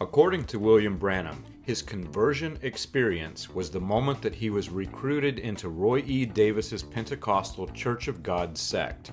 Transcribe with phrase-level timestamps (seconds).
[0.00, 5.68] According to William Branham, his conversion experience was the moment that he was recruited into
[5.68, 6.26] Roy E.
[6.26, 9.12] Davis's Pentecostal Church of God sect.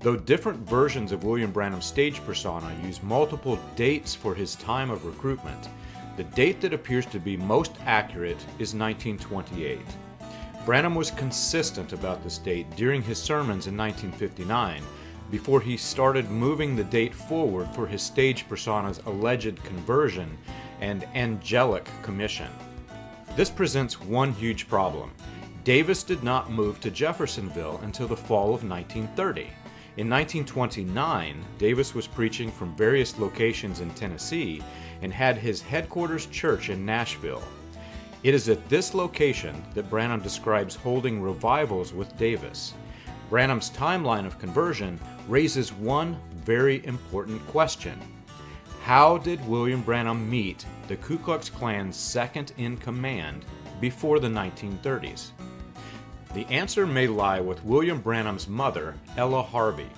[0.00, 5.04] Though different versions of William Branham's stage persona use multiple dates for his time of
[5.04, 5.68] recruitment,
[6.16, 9.80] the date that appears to be most accurate is 1928.
[10.64, 14.82] Branham was consistent about this date during his sermons in 1959
[15.30, 20.36] before he started moving the date forward for his stage persona's alleged conversion
[20.80, 22.50] and angelic commission.
[23.36, 25.12] This presents one huge problem.
[25.64, 29.50] Davis did not move to Jeffersonville until the fall of 1930.
[29.96, 34.62] In 1929, Davis was preaching from various locations in Tennessee
[35.02, 37.42] and had his headquarters church in Nashville.
[38.22, 42.74] It is at this location that Branham describes holding revivals with Davis.
[43.28, 47.98] Branham's timeline of conversion raises one very important question.
[48.82, 53.44] How did William Branham meet the Ku Klux Klan's second in command
[53.80, 55.30] before the 1930s?
[56.34, 59.88] The answer may lie with William Branham's mother, Ella Harvey.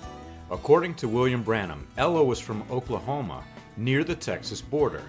[0.49, 3.43] According to William Branham, Ella was from Oklahoma,
[3.77, 5.03] near the Texas border.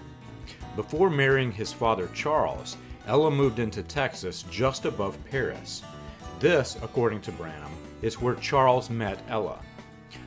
[0.75, 5.81] Before marrying his father Charles, Ella moved into Texas just above Paris.
[6.39, 9.59] This, according to Branham, is where Charles met Ella.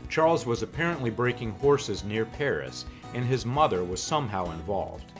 [0.08, 5.12] Charles was apparently breaking horses near Paris, and his mother was somehow involved.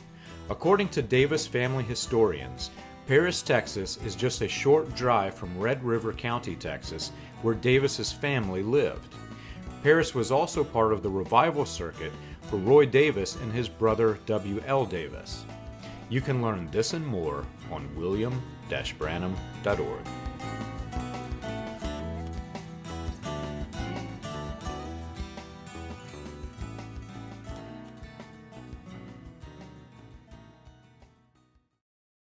[0.51, 2.71] According to Davis family historians,
[3.07, 7.11] Paris, Texas is just a short drive from Red River County, Texas,
[7.43, 9.15] where Davis's family lived.
[9.83, 12.13] Paris was also part of the revival circuit
[12.43, 14.87] for Roy Davis and his brother W.L.
[14.87, 15.45] Davis.
[16.09, 20.07] You can learn this and more on william-branham.org.